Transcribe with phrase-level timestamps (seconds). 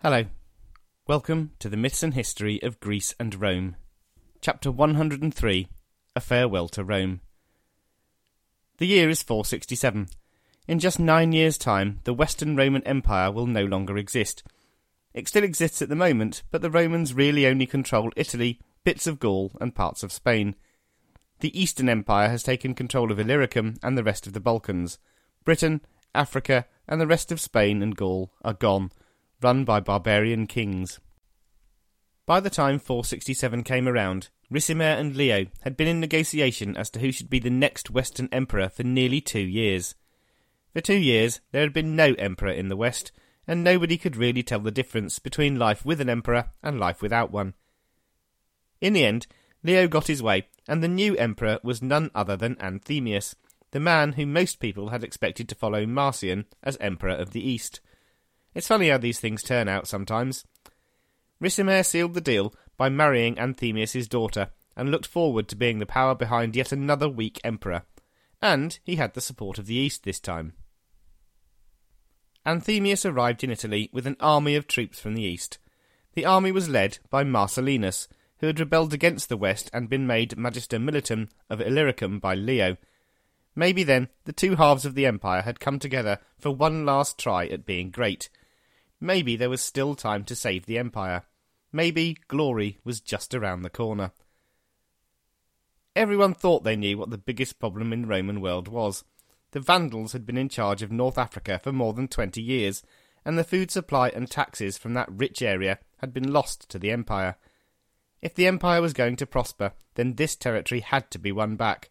[0.00, 0.26] Hello.
[1.08, 3.74] Welcome to the Myths and History of Greece and Rome.
[4.40, 5.68] Chapter 103
[6.14, 7.20] A Farewell to Rome.
[8.76, 10.06] The year is 467.
[10.68, 14.44] In just nine years' time, the Western Roman Empire will no longer exist.
[15.14, 19.18] It still exists at the moment, but the Romans really only control Italy, bits of
[19.18, 20.54] Gaul, and parts of Spain.
[21.40, 25.00] The Eastern Empire has taken control of Illyricum and the rest of the Balkans.
[25.44, 25.80] Britain,
[26.14, 28.92] Africa, and the rest of Spain and Gaul are gone
[29.40, 31.00] run by barbarian kings.
[32.26, 37.00] By the time 467 came around, Ricimer and Leo had been in negotiation as to
[37.00, 39.94] who should be the next Western emperor for nearly two years.
[40.72, 43.12] For two years, there had been no emperor in the West,
[43.46, 47.30] and nobody could really tell the difference between life with an emperor and life without
[47.30, 47.54] one.
[48.80, 49.26] In the end,
[49.62, 53.34] Leo got his way, and the new emperor was none other than Anthemius,
[53.70, 57.80] the man whom most people had expected to follow Marcian as emperor of the East.
[58.58, 60.44] It's funny how these things turn out sometimes.
[61.40, 66.16] Ricimer sealed the deal by marrying Anthemius' daughter and looked forward to being the power
[66.16, 67.82] behind yet another weak emperor.
[68.42, 70.54] And he had the support of the East this time.
[72.44, 75.58] Anthemius arrived in Italy with an army of troops from the East.
[76.14, 80.36] The army was led by Marcellinus, who had rebelled against the West and been made
[80.36, 82.76] Magister Militum of Illyricum by Leo.
[83.54, 87.46] Maybe then the two halves of the empire had come together for one last try
[87.46, 88.28] at being great,
[89.00, 91.22] Maybe there was still time to save the Empire.
[91.72, 94.12] Maybe glory was just around the corner.
[95.94, 99.04] Everyone thought they knew what the biggest problem in the Roman world was.
[99.50, 102.82] The Vandals had been in charge of North Africa for more than twenty years,
[103.24, 106.90] and the food supply and taxes from that rich area had been lost to the
[106.90, 107.36] Empire.
[108.20, 111.90] If the Empire was going to prosper, then this territory had to be won back.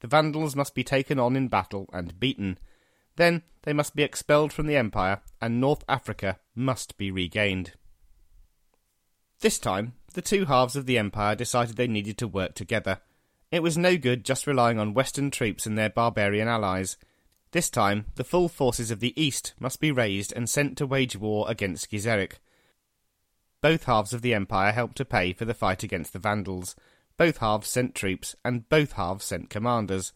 [0.00, 2.58] The Vandals must be taken on in battle and beaten.
[3.20, 7.72] Then they must be expelled from the Empire, and North Africa must be regained.
[9.40, 13.00] This time, the two halves of the Empire decided they needed to work together.
[13.52, 16.96] It was no good just relying on Western troops and their barbarian allies.
[17.50, 21.14] This time, the full forces of the East must be raised and sent to wage
[21.14, 22.38] war against Gizeric.
[23.60, 26.74] Both halves of the Empire helped to pay for the fight against the Vandals.
[27.18, 30.14] Both halves sent troops, and both halves sent commanders.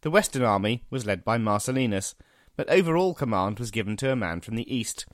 [0.00, 2.14] The Western army was led by Marcellinus,
[2.58, 5.06] but overall command was given to a man from the east.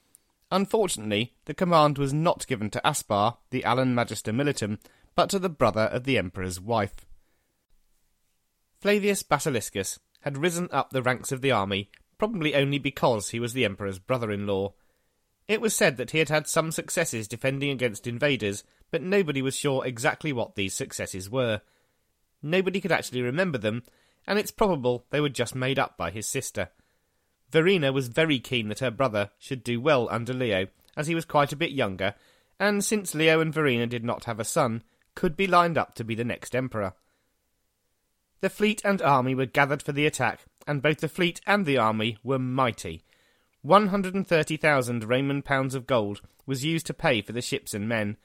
[0.50, 4.78] Unfortunately, the command was not given to Aspar, the Alan Magister Militum,
[5.14, 7.04] but to the brother of the emperor's wife.
[8.80, 13.52] Flavius Basiliscus had risen up the ranks of the army, probably only because he was
[13.52, 14.72] the emperor's brother-in-law.
[15.46, 19.54] It was said that he had had some successes defending against invaders, but nobody was
[19.54, 21.60] sure exactly what these successes were.
[22.40, 23.82] Nobody could actually remember them,
[24.26, 26.70] and it's probable they were just made up by his sister.
[27.54, 30.66] Verina was very keen that her brother should do well under Leo,
[30.96, 32.16] as he was quite a bit younger,
[32.58, 34.82] and since Leo and Verina did not have a son,
[35.14, 36.94] could be lined up to be the next emperor.
[38.40, 41.78] The fleet and army were gathered for the attack, and both the fleet and the
[41.78, 43.04] army were mighty.
[43.62, 48.16] 130,000 Roman pounds of gold was used to pay for the ships and men.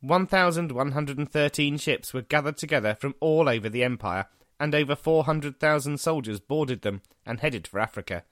[0.00, 4.26] 1,113 ships were gathered together from all over the empire,
[4.58, 8.24] and over 400,000 soldiers boarded them and headed for Africa.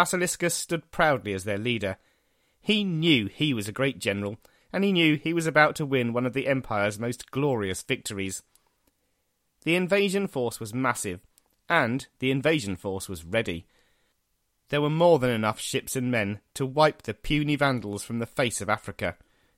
[0.00, 1.98] Basiliscus stood proudly as their leader.
[2.58, 4.38] He knew he was a great general,
[4.72, 8.42] and he knew he was about to win one of the Empire's most glorious victories.
[9.64, 11.20] The invasion force was massive,
[11.68, 13.66] and the invasion force was ready.
[14.70, 18.26] There were more than enough ships and men to wipe the puny Vandals from the
[18.26, 19.16] face of Africa.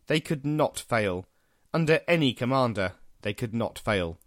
[0.09, 1.25] They could not fail.
[1.73, 4.19] Under any commander, they could not fail.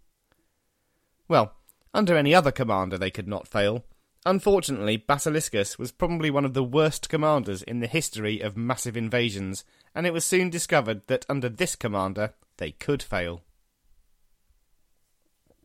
[1.28, 1.52] Well,
[1.92, 3.84] under any other commander, they could not fail.
[4.26, 9.62] Unfortunately, Basiliscus was probably one of the worst commanders in the history of massive invasions,
[9.94, 13.42] and it was soon discovered that under this commander they could fail.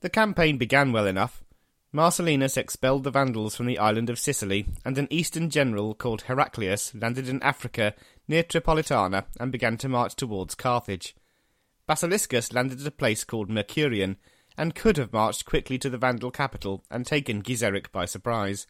[0.01, 1.43] The campaign began well enough.
[1.91, 6.93] Marcellinus expelled the Vandals from the island of Sicily, and an eastern general called Heraclius
[6.93, 7.95] landed in Africa
[8.27, 11.15] near Tripolitania and began to march towards Carthage.
[11.89, 14.17] Basiliscus landed at a place called Mercurion,
[14.57, 18.67] and could have marched quickly to the Vandal capital and taken Gizeric by surprise.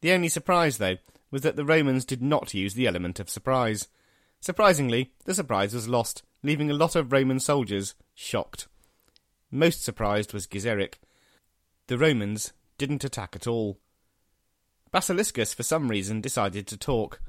[0.00, 0.96] The only surprise, though,
[1.30, 3.88] was that the Romans did not use the element of surprise.
[4.40, 8.68] Surprisingly, the surprise was lost, leaving a lot of Roman soldiers shocked.
[9.50, 10.94] Most surprised was Gizeric.
[11.86, 13.78] The Romans didn't attack at all.
[14.92, 17.20] Basiliscus, for some reason, decided to talk.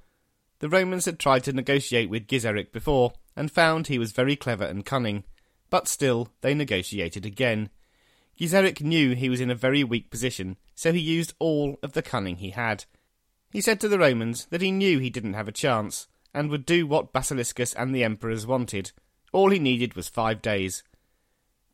[0.60, 4.66] The Romans had tried to negotiate with Gizeric before, and found he was very clever
[4.66, 5.24] and cunning.
[5.70, 7.70] But still, they negotiated again.
[8.40, 12.02] Gizeric knew he was in a very weak position, so he used all of the
[12.02, 12.86] cunning he had.
[13.52, 16.66] He said to the Romans that he knew he didn't have a chance, and would
[16.66, 18.92] do what Basiliscus and the emperors wanted.
[19.32, 20.84] All he needed was five days.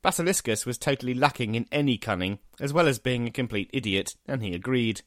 [0.04, 4.44] Basiliscus was totally lacking in any cunning, as well as being a complete idiot, and
[4.44, 5.02] he agreed.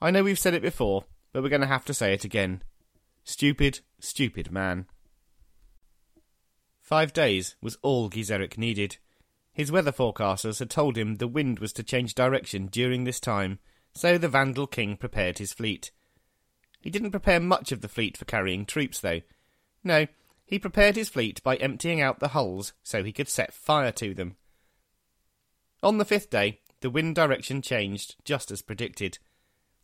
[0.00, 2.62] I know we've said it before, but we're going to have to say it again.
[3.24, 4.86] Stupid, stupid man.
[6.88, 8.96] Five days was all Gizeric needed.
[9.52, 13.58] His weather forecasters had told him the wind was to change direction during this time,
[13.92, 15.90] so the Vandal king prepared his fleet.
[16.80, 19.20] He didn't prepare much of the fleet for carrying troops, though.
[19.84, 20.06] No,
[20.46, 24.14] he prepared his fleet by emptying out the hulls so he could set fire to
[24.14, 24.38] them.
[25.82, 29.18] On the fifth day, the wind direction changed, just as predicted.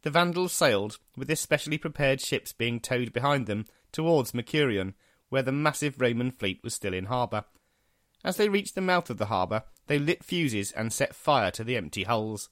[0.00, 4.94] The Vandals sailed, with their specially prepared ships being towed behind them, towards Mercurion,
[5.34, 7.42] where the massive Roman fleet was still in harbour.
[8.22, 11.64] As they reached the mouth of the harbour, they lit fuses and set fire to
[11.64, 12.48] the empty hulls.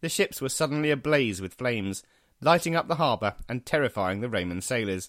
[0.00, 2.02] The ships were suddenly ablaze with flames,
[2.40, 5.08] lighting up the harbour and terrifying the Roman sailors.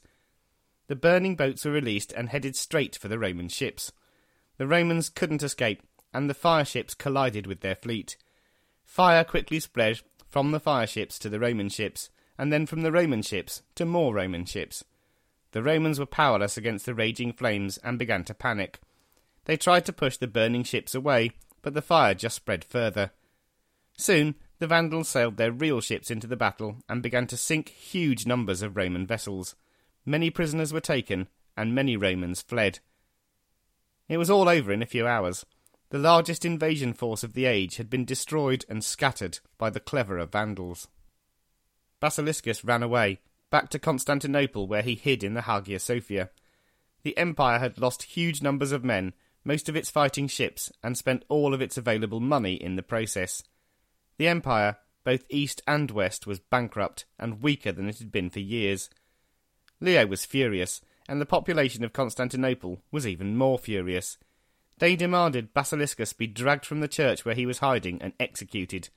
[0.89, 3.91] The burning boats were released and headed straight for the Roman ships.
[4.57, 5.81] The Romans couldn't escape,
[6.13, 8.15] and the fire ships collided with their fleet.
[8.83, 12.91] Fire quickly spread from the fire ships to the Roman ships, and then from the
[12.91, 14.83] Roman ships to more Roman ships.
[15.51, 18.79] The Romans were powerless against the raging flames and began to panic.
[19.45, 21.31] They tried to push the burning ships away,
[21.61, 23.11] but the fire just spread further.
[23.97, 28.25] Soon the Vandals sailed their real ships into the battle and began to sink huge
[28.25, 29.55] numbers of Roman vessels.
[30.05, 31.27] Many prisoners were taken,
[31.57, 32.79] and many Romans fled.
[34.07, 35.45] It was all over in a few hours.
[35.89, 40.25] The largest invasion force of the age had been destroyed and scattered by the cleverer
[40.25, 40.87] Vandals.
[41.99, 43.19] Basiliscus ran away,
[43.51, 46.31] back to Constantinople where he hid in the Hagia Sophia.
[47.03, 49.13] The empire had lost huge numbers of men,
[49.43, 53.43] most of its fighting ships, and spent all of its available money in the process.
[54.17, 58.39] The empire, both east and west, was bankrupt and weaker than it had been for
[58.39, 58.89] years.
[59.79, 64.17] Leo was furious, and the population of Constantinople was even more furious.
[64.77, 68.89] They demanded Basiliscus be dragged from the church where he was hiding and executed.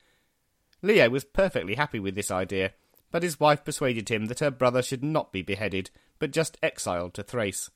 [0.81, 2.73] Leo was perfectly happy with this idea,
[3.11, 7.13] but his wife persuaded him that her brother should not be beheaded, but just exiled
[7.13, 7.69] to Thrace.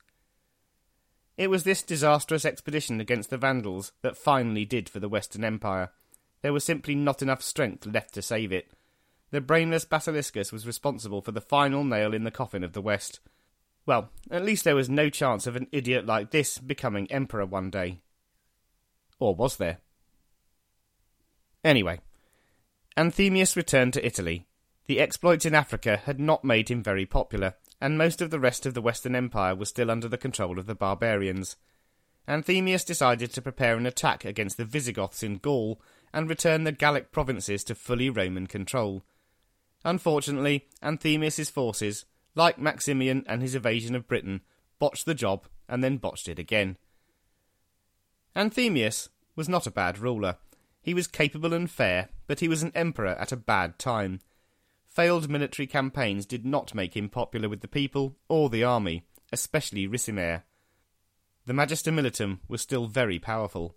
[1.36, 5.90] It was this disastrous expedition against the Vandals that finally did for the Western Empire.
[6.42, 8.70] There was simply not enough strength left to save it.
[9.30, 13.20] The brainless Basiliscus was responsible for the final nail in the coffin of the West.
[13.86, 17.70] Well, at least there was no chance of an idiot like this becoming emperor one
[17.70, 18.00] day.
[19.18, 19.78] Or was there?
[21.64, 22.00] Anyway,
[22.96, 24.46] Anthemius returned to Italy.
[24.90, 28.66] The exploits in Africa had not made him very popular, and most of the rest
[28.66, 31.54] of the Western Empire was still under the control of the barbarians.
[32.26, 35.80] Anthemius decided to prepare an attack against the Visigoths in Gaul
[36.12, 39.04] and return the Gallic provinces to fully Roman control.
[39.84, 42.04] Unfortunately, Anthemius's forces,
[42.34, 44.40] like Maximian and his invasion of Britain,
[44.80, 46.76] botched the job and then botched it again.
[48.34, 50.38] Anthemius was not a bad ruler.
[50.82, 54.18] He was capable and fair, but he was an emperor at a bad time.
[54.90, 59.86] Failed military campaigns did not make him popular with the people or the army, especially
[59.86, 60.42] Ricimer.
[61.46, 63.76] The Magister Militum was still very powerful.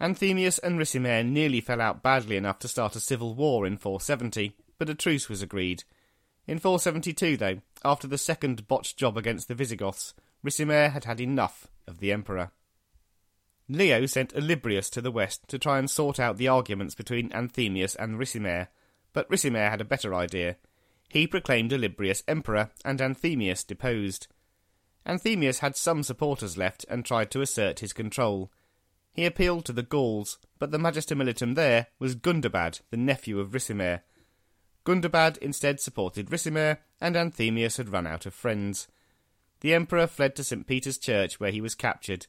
[0.00, 4.56] Anthemius and Ricimer nearly fell out badly enough to start a civil war in 470,
[4.78, 5.82] but a truce was agreed.
[6.46, 10.14] In 472, though, after the second botched job against the Visigoths,
[10.44, 12.52] Ricimer had had enough of the emperor.
[13.68, 17.96] Leo sent Olybrius to the west to try and sort out the arguments between Anthemius
[17.96, 18.68] and Ricimer,
[19.14, 20.56] but Ricimer had a better idea.
[21.08, 24.26] He proclaimed Olybrius emperor and Anthemius deposed.
[25.06, 28.50] Anthemius had some supporters left and tried to assert his control.
[29.12, 33.52] He appealed to the Gauls, but the Magister Militum there was Gundobad, the nephew of
[33.52, 34.00] Ricimer.
[34.84, 38.88] Gundobad instead supported Ricimer, and Anthemius had run out of friends.
[39.60, 40.66] The emperor fled to St.
[40.66, 42.26] Peter's Church, where he was captured.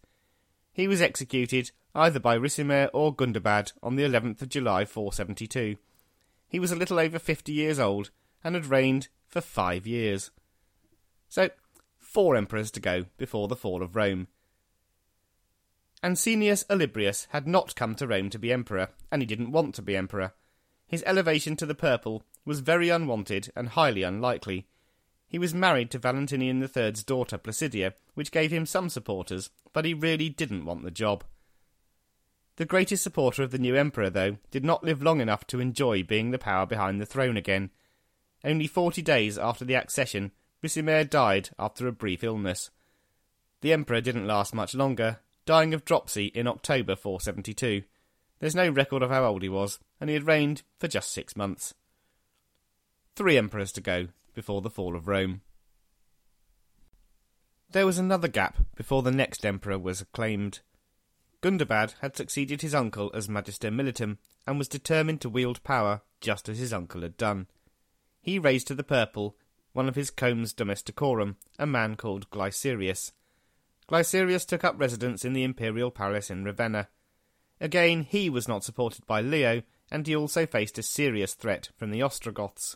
[0.72, 5.78] He was executed either by Ricimer or Gundobad on the 11th of July 472.
[6.56, 10.32] He was a little over fifty years old and had reigned for five years.
[11.28, 11.50] So,
[11.98, 14.30] four emperors to go before the fall of Rome.
[16.02, 19.82] Anicius Olybrius had not come to Rome to be emperor, and he didn't want to
[19.82, 20.32] be emperor.
[20.88, 24.70] His elevation to the purple was very unwanted and highly unlikely.
[25.28, 29.94] He was married to Valentinian III's daughter Placidia, which gave him some supporters, but he
[29.94, 31.26] really didn't want the job.
[32.58, 36.04] The greatest supporter of the new emperor, though, did not live long enough to enjoy
[36.04, 37.70] being the power behind the throne again.
[38.44, 40.32] Only forty days after the accession,
[40.64, 42.72] Ricimer died after a brief illness.
[43.62, 47.84] The emperor didn't last much longer, dying of dropsy in October 472.
[48.40, 51.36] There's no record of how old he was, and he had reigned for just six
[51.36, 51.74] months.
[53.16, 55.42] Three emperors to go before the fall of Rome.
[57.72, 60.60] There was another gap before the next emperor was acclaimed.
[61.46, 66.50] Gundobad had succeeded his uncle as Magister Militum and was determined to wield power just
[66.50, 67.46] as his uncle had done.
[68.20, 69.38] He raised to the purple
[69.72, 73.12] one of his comes domesticorum, a man called Glycerius.
[73.88, 76.88] Glycerius took up residence in the imperial palace in Ravenna.
[77.62, 79.62] Again, he was not supported by Leo,
[79.92, 82.76] and he also faced a serious threat from the Ostrogoths.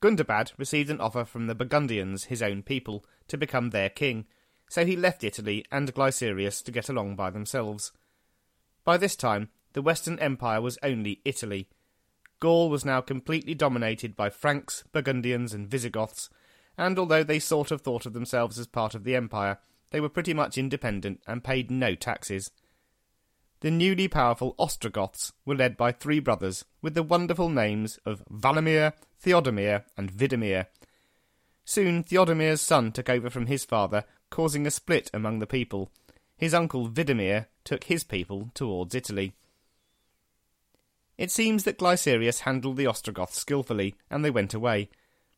[0.00, 4.24] Gundobad received an offer from the Burgundians, his own people, to become their king,
[4.68, 7.92] so he left Italy and Glycerius to get along by themselves.
[8.84, 11.68] By this time, the Western Empire was only Italy.
[12.40, 16.28] Gaul was now completely dominated by Franks, Burgundians, and Visigoths,
[16.78, 19.58] and although they sort of thought of themselves as part of the empire,
[19.90, 22.50] they were pretty much independent and paid no taxes.
[23.60, 28.92] The newly powerful Ostrogoths were led by three brothers with the wonderful names of Valamir,
[29.24, 30.66] Theodomir, and Widemir.
[31.64, 35.90] Soon Theodomir's son took over from his father, causing a split among the people.
[36.36, 39.32] His uncle Widemir took his people towards Italy.
[41.18, 44.90] It seems that Glycerius handled the Ostrogoths skilfully, and they went away,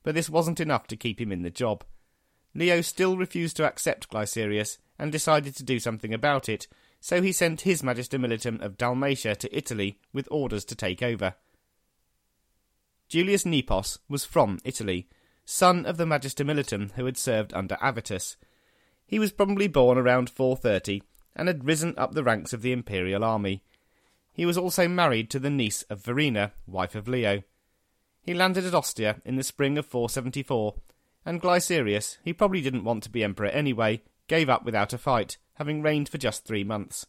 [0.03, 1.85] but this wasn't enough to keep him in the job.
[2.55, 6.67] Leo still refused to accept Glycerius, and decided to do something about it,
[7.01, 11.35] so he sent his Magister Militum of Dalmatia to Italy with orders to take over.
[13.09, 15.09] Julius Nepos was from Italy,
[15.45, 18.37] son of the Magister Militum who had served under Avitus.
[19.09, 21.03] He was probably born around 430
[21.35, 23.65] and had risen up the ranks of the imperial army.
[24.35, 27.43] He was also married to the niece of Verina, wife of Leo.
[28.21, 30.75] He landed at Ostia in the spring of 474,
[31.25, 35.39] and Glycerius, he probably didn't want to be emperor anyway, gave up without a fight,
[35.55, 37.07] having reigned for just three months.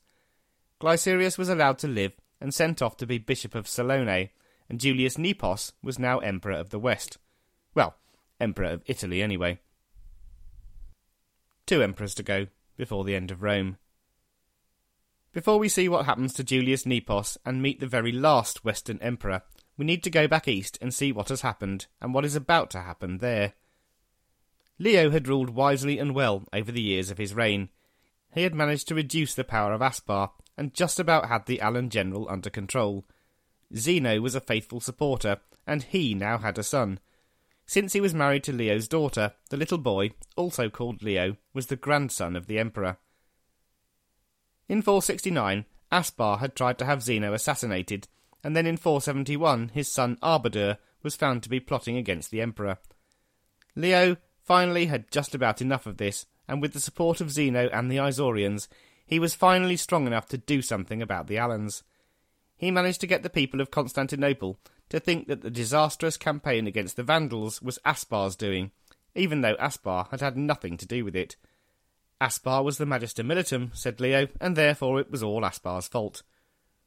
[0.79, 4.29] Glycerius was allowed to live and sent off to be Bishop of Salone,
[4.70, 7.18] and Julius Nepos was now Emperor of the West.
[7.75, 7.98] Well,
[8.39, 9.60] Emperor of Italy anyway.
[11.70, 12.48] Two emperors to go
[12.78, 13.78] before the end of Rome.
[15.34, 19.44] Before we see what happens to Julius Nepos and meet the very last Western Emperor,
[19.78, 22.72] we need to go back east and see what has happened and what is about
[22.72, 23.54] to happen there.
[24.80, 27.70] Leo had ruled wisely and well over the years of his reign.
[28.34, 31.92] He had managed to reduce the power of Aspar and just about had the Alan
[31.92, 33.06] general under control.
[33.76, 37.00] Zeno was a faithful supporter, and he now had a son.
[37.70, 41.76] Since he was married to Leo's daughter, the little boy, also called Leo, was the
[41.76, 42.98] grandson of the emperor.
[44.68, 48.08] In 469, Aspar had tried to have Zeno assassinated,
[48.44, 52.80] and then in 471 his son Arbadur was found to be plotting against the emperor.
[53.76, 57.92] Leo finally had just about enough of this, and with the support of Zeno and
[57.92, 58.68] the Isaurians,
[59.06, 61.84] he was finally strong enough to do something about the Alans.
[62.58, 66.96] He managed to get the people of Constantinople to think that the disastrous campaign against
[66.96, 68.72] the Vandals was Aspar's doing,
[69.15, 71.36] even though Aspar had had nothing to do with it.
[72.22, 76.22] Aspar was the Magister Militum, said Leo, and therefore it was all Aspar's fault.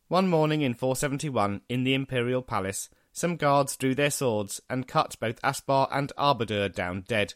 [0.09, 5.17] One morning in 471, in the imperial palace, some guards drew their swords and cut
[5.21, 7.35] both Aspar and Arbadur down dead.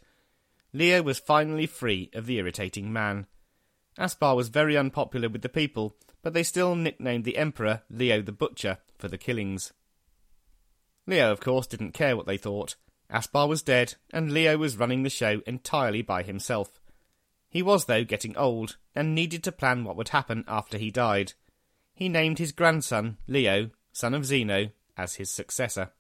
[0.73, 3.27] Leo was finally free of the irritating man.
[3.99, 8.33] Aspar was very unpopular with the people, but they still nicknamed the emperor Leo the
[8.33, 9.73] Butcher for the killings.
[11.07, 12.77] Leo, of course, didn't care what they thought.
[13.11, 16.81] Aspar was dead, and Leo was running the show entirely by himself.
[17.49, 21.35] He was, though, getting old, and needed to plan what would happen after he died.
[21.95, 25.93] He named his grandson, Leo, son of Zeno, as his successor.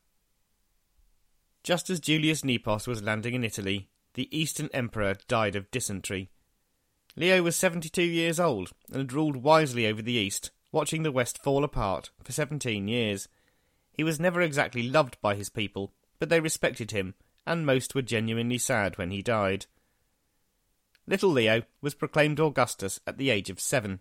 [1.62, 6.30] Just as Julius Nepos was landing in Italy, the Eastern Emperor died of dysentery.
[7.16, 11.42] Leo was 72 years old and had ruled wisely over the East, watching the West
[11.42, 13.28] fall apart for 17 years.
[13.96, 17.14] He was never exactly loved by his people, but they respected him,
[17.46, 19.66] and most were genuinely sad when he died.
[21.06, 24.00] Little Leo was proclaimed Augustus at the age of seven.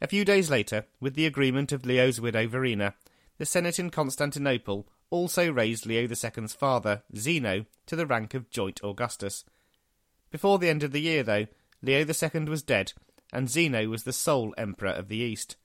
[0.00, 2.94] A few days later, with the agreement of Leo's widow Verina,
[3.38, 8.80] the Senate in Constantinople also raised Leo II's father, Zeno, to the rank of joint
[8.84, 9.44] Augustus.
[10.30, 11.46] Before the end of the year, though,
[11.82, 12.92] Leo II was dead,
[13.32, 15.56] and Zeno was the sole emperor of the East.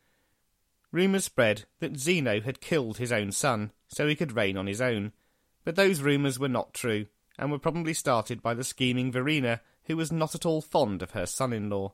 [0.93, 4.79] Rumours spread that Zeno had killed his own son so he could reign on his
[4.79, 5.11] own,
[5.65, 7.07] but those rumours were not true,
[7.37, 11.11] and were probably started by the scheming Verina who was not at all fond of
[11.11, 11.93] her son in law.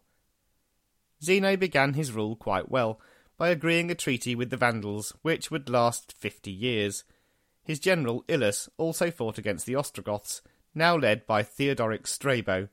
[1.24, 3.00] Zeno began his rule quite well
[3.38, 7.06] by agreeing a treaty with the Vandals, which would last fifty years.
[7.64, 10.42] His general, Ilus, also fought against the Ostrogoths,
[10.76, 12.68] now led by Theodoric Strabo.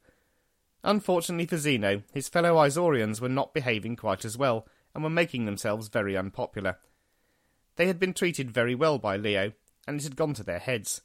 [0.82, 4.66] Unfortunately for Zeno, his fellow Isaurians were not behaving quite as well,
[4.96, 6.78] and were making themselves very unpopular.
[7.76, 9.52] They had been treated very well by Leo,
[9.86, 11.02] and it had gone to their heads.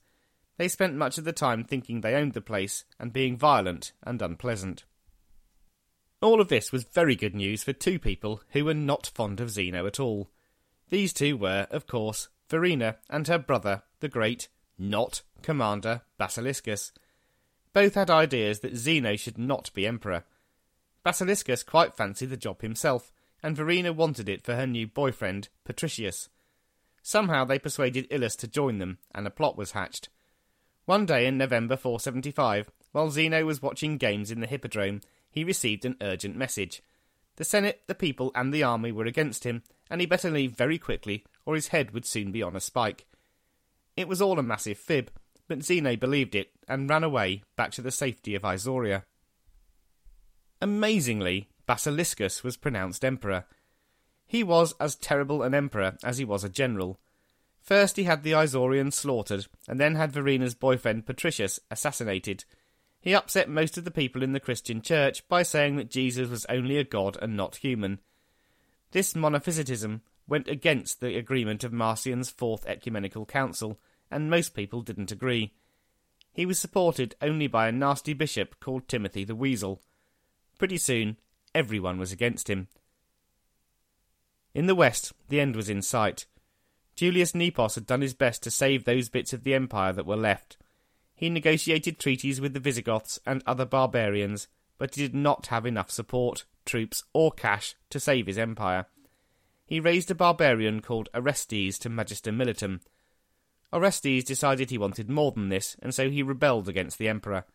[0.57, 4.21] they spent much of the time thinking they owned the place and being violent and
[4.21, 4.85] unpleasant.
[6.21, 9.49] All of this was very good news for two people who were not fond of
[9.49, 10.29] Zeno at all.
[10.89, 16.93] These two were, of course, Verina and her brother, the great, not commander Basiliscus.
[17.73, 20.23] Both had ideas that Zeno should not be emperor.
[21.05, 23.11] Basiliscus quite fancied the job himself,
[23.43, 26.29] and Verina wanted it for her new boyfriend, Patricius.
[27.01, 30.09] Somehow they persuaded Ilus to join them, and a plot was hatched.
[30.85, 35.85] One day in November 475, while Zeno was watching games in the Hippodrome, he received
[35.85, 36.81] an urgent message.
[37.37, 40.77] The Senate, the people, and the army were against him, and he better leave very
[40.77, 43.05] quickly, or his head would soon be on a spike.
[43.95, 45.11] It was all a massive fib,
[45.47, 49.03] but Zeno believed it and ran away back to the safety of Isauria.
[50.61, 53.45] Amazingly, Basiliscus was pronounced emperor.
[54.27, 56.99] He was as terrible an emperor as he was a general.
[57.61, 62.43] First he had the Isaurians slaughtered, and then had Verina's boyfriend Patricius assassinated.
[62.99, 66.45] He upset most of the people in the Christian church by saying that Jesus was
[66.49, 67.99] only a god and not human.
[68.91, 73.79] This monophysitism went against the agreement of Marcian's Fourth Ecumenical Council,
[74.11, 75.53] and most people didn't agree.
[76.33, 79.81] He was supported only by a nasty bishop called Timothy the Weasel.
[80.59, 81.15] Pretty soon,
[81.53, 82.67] everyone was against him.
[84.53, 86.25] In the west, the end was in sight.
[86.95, 90.17] Julius Nepos had done his best to save those bits of the empire that were
[90.17, 90.57] left.
[91.15, 95.91] He negotiated treaties with the Visigoths and other barbarians, but he did not have enough
[95.91, 98.87] support, troops, or cash to save his empire.
[99.65, 102.81] He raised a barbarian called Orestes to Magister Militum.
[103.71, 107.45] Orestes decided he wanted more than this, and so he rebelled against the emperor.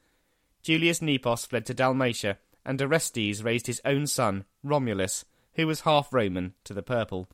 [0.63, 6.13] Julius Nepos fled to Dalmatia, and Orestes raised his own son, Romulus, who was half
[6.13, 7.29] Roman, to the purple.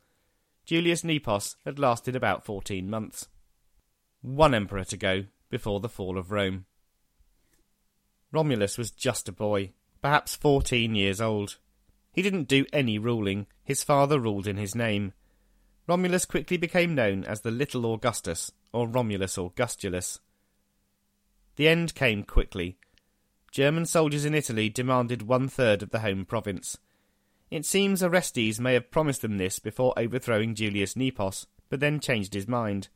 [0.64, 3.26] Julius Nepos had lasted about fourteen months.
[4.20, 6.66] One emperor to go before the fall of Rome.
[8.30, 11.58] Romulus was just a boy, perhaps fourteen years old.
[12.12, 15.14] He didn't do any ruling, his father ruled in his name.
[15.88, 20.20] Romulus quickly became known as the Little Augustus, or Romulus Augustulus.
[21.56, 22.78] The end came quickly.
[23.52, 26.78] German soldiers in Italy demanded one third of the home province.
[27.50, 32.32] It seems Orestes may have promised them this before overthrowing Julius Nepos, but then changed
[32.32, 32.88] his mind.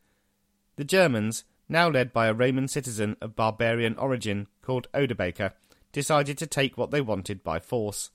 [0.75, 5.53] The Germans, now led by a Roman citizen of barbarian origin called Odobaker,
[5.91, 8.09] decided to take what they wanted by force.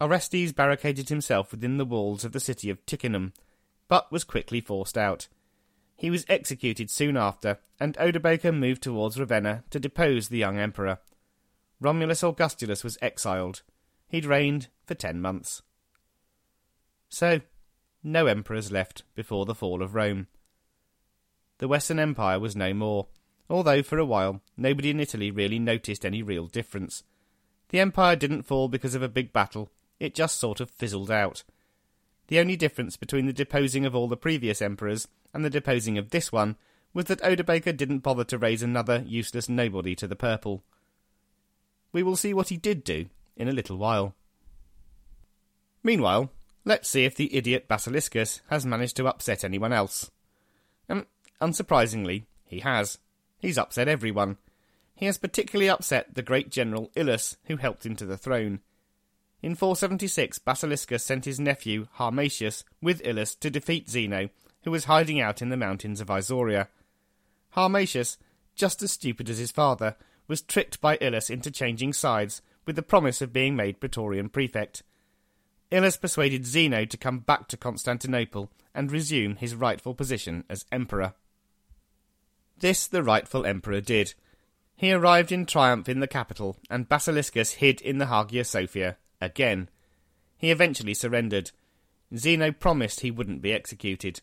[0.00, 3.32] Orestes barricaded himself within the walls of the city of Ticinum,
[3.86, 5.28] but was quickly forced out.
[5.96, 10.98] He was executed soon after, and Odobaker moved towards Ravenna to depose the young emperor.
[11.80, 13.62] Romulus Augustulus was exiled.
[14.08, 15.62] He'd reigned for ten months.
[17.08, 17.40] So,
[18.02, 20.26] no emperors left before the fall of Rome.
[21.58, 23.06] The Western Empire was no more,
[23.48, 27.04] although for a while nobody in Italy really noticed any real difference.
[27.68, 31.44] The empire didn't fall because of a big battle, it just sort of fizzled out.
[32.28, 36.10] The only difference between the deposing of all the previous emperors and the deposing of
[36.10, 36.56] this one
[36.94, 40.62] was that Odobaker didn't bother to raise another useless nobody to the purple.
[41.92, 43.06] We will see what he did do
[43.36, 44.14] in a little while.
[45.82, 46.30] Meanwhile,
[46.64, 50.10] let's see if the idiot Basiliscus has managed to upset anyone else.
[50.88, 51.06] Um,
[51.40, 52.98] unsurprisingly, he has.
[53.38, 54.38] He's upset everyone.
[54.94, 58.60] He has particularly upset the great general Ilus, who helped him to the throne.
[59.44, 64.30] In 476, Basiliscus sent his nephew, Harmatius, with Ilus to defeat Zeno,
[64.62, 66.68] who was hiding out in the mountains of Isauria.
[67.50, 68.16] Harmatius,
[68.54, 69.96] just as stupid as his father,
[70.28, 74.82] was tricked by Ilus into changing sides, with the promise of being made Praetorian prefect.
[75.70, 81.12] Ilus persuaded Zeno to come back to Constantinople and resume his rightful position as emperor.
[82.56, 84.14] This the rightful emperor did.
[84.74, 89.68] He arrived in triumph in the capital, and Basiliscus hid in the Hagia Sophia, again.
[90.36, 91.50] He eventually surrendered.
[92.16, 94.20] Zeno promised he wouldn't be executed.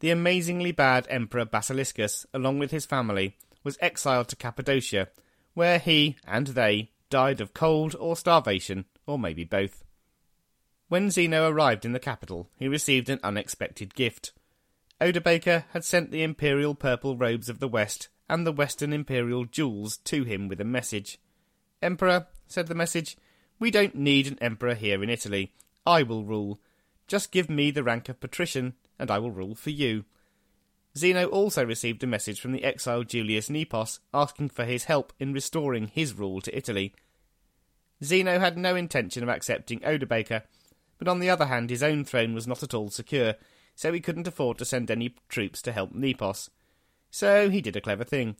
[0.00, 5.08] The amazingly bad Emperor Basiliscus, along with his family, was exiled to Cappadocia,
[5.54, 9.84] where he and they died of cold or starvation, or maybe both.
[10.88, 14.32] When Zeno arrived in the capital, he received an unexpected gift.
[15.00, 19.96] Odobaker had sent the imperial purple robes of the West and the Western imperial jewels
[19.98, 21.18] to him with a message.
[21.80, 23.16] Emperor, said the message,
[23.62, 25.52] we don't need an emperor here in Italy.
[25.86, 26.58] I will rule.
[27.06, 30.04] Just give me the rank of patrician, and I will rule for you.
[30.98, 35.32] Zeno also received a message from the exiled Julius Nepos asking for his help in
[35.32, 36.92] restoring his rule to Italy.
[38.02, 40.42] Zeno had no intention of accepting Odobaker,
[40.98, 43.36] but on the other hand his own throne was not at all secure,
[43.76, 46.50] so he couldn't afford to send any troops to help Nepos.
[47.12, 48.34] So he did a clever thing.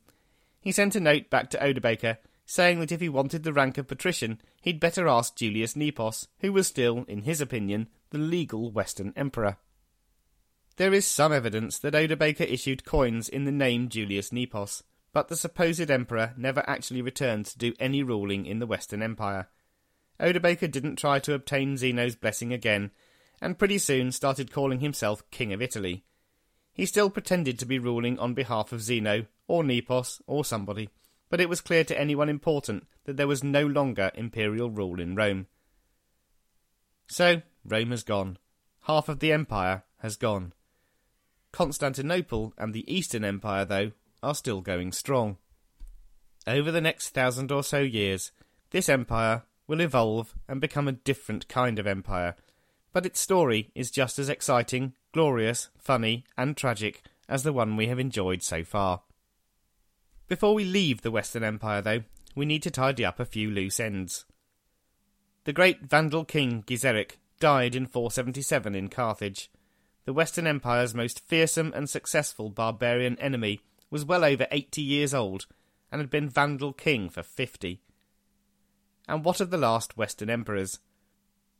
[0.61, 2.17] He sent a note back to Odobaker
[2.53, 6.53] saying that if he wanted the rank of patrician, he'd better ask Julius Nepos, who
[6.53, 9.57] was still, in his opinion, the legal Western Emperor.
[10.77, 14.83] There is some evidence that Odobaker issued coins in the name Julius Nepos,
[15.15, 19.49] but the supposed emperor never actually returned to do any ruling in the Western Empire.
[20.21, 22.91] Odobaker didn't try to obtain Zeno's blessing again,
[23.41, 26.05] and pretty soon started calling himself King of Italy.
[26.75, 30.91] He still pretended to be ruling on behalf of Zeno, or Nepos, or somebody,
[31.33, 35.15] but it was clear to anyone important that there was no longer imperial rule in
[35.15, 35.47] Rome.
[37.07, 38.37] So, Rome has gone.
[38.83, 40.53] Half of the empire has gone.
[41.51, 43.93] Constantinople and the Eastern Empire, though,
[44.23, 45.39] are still going strong.
[46.47, 48.31] Over the next thousand or so years,
[48.69, 52.37] this empire will evolve and become a different kind of empire,
[52.93, 57.87] but its story is just as exciting, glorious, funny, and tragic as the one we
[57.87, 59.01] have enjoyed so far.
[60.33, 63.79] Before we leave the Western Empire, though, we need to tidy up a few loose
[63.79, 64.25] ends.
[65.45, 69.51] The great Vandal king Gizeric died in 477 in Carthage,
[70.07, 75.45] the Western Empire's most fearsome and successful barbarian enemy, was well over 80 years old
[75.91, 77.83] and had been Vandal king for 50.
[79.07, 80.79] And what of the last Western emperors?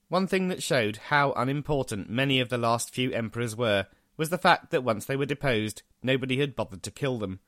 [0.09, 4.39] One thing that showed how unimportant many of the last few emperors were was the
[4.39, 7.41] fact that once they were deposed, nobody had bothered to kill them.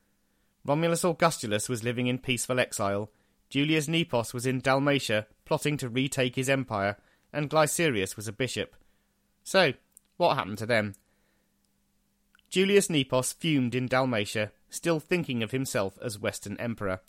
[0.66, 3.10] Romulus Augustulus was living in peaceful exile,
[3.50, 6.96] Julius Nepos was in Dalmatia plotting to retake his empire,
[7.32, 8.74] and Glycerius was a bishop.
[9.42, 9.74] So,
[10.16, 10.94] what happened to them?
[12.48, 17.00] Julius Nepos fumed in Dalmatia, still thinking of himself as Western Emperor.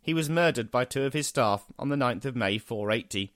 [0.00, 3.32] He was murdered by two of his staff on the 9th of May 480.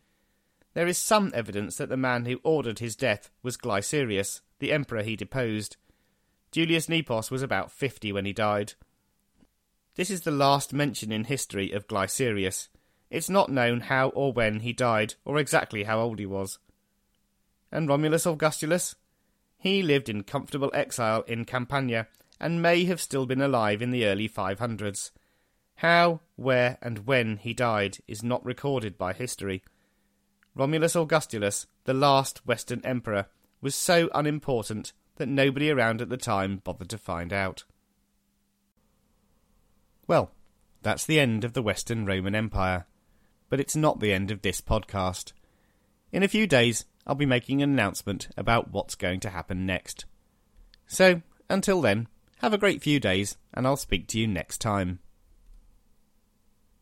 [0.74, 5.02] There is some evidence that the man who ordered his death was Glycerius, the emperor
[5.02, 5.76] he deposed.
[6.52, 8.74] Julius Nepos was about 50 when he died.
[9.96, 12.68] This is the last mention in history of Glycerius.
[13.10, 16.58] It's not known how or when he died, or exactly how old he was.
[17.72, 18.94] And Romulus Augustulus?
[19.56, 24.04] He lived in comfortable exile in Campania and may have still been alive in the
[24.04, 25.12] early 500s.
[25.76, 29.62] How, where, and when he died is not recorded by history.
[30.54, 33.26] Romulus Augustulus, the last Western emperor,
[33.62, 37.64] was so unimportant that nobody around at the time bothered to find out.
[40.06, 40.30] Well,
[40.82, 42.86] that's the end of the Western Roman Empire.
[43.48, 45.32] But it's not the end of this podcast.
[46.12, 50.04] In a few days, I'll be making an announcement about what's going to happen next.
[50.86, 54.98] So, until then, have a great few days, and I'll speak to you next time.